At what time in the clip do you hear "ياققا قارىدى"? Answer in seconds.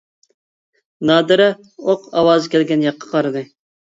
2.87-3.45